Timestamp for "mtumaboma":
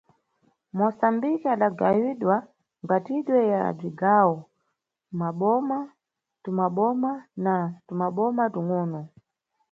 6.39-7.11, 7.73-8.43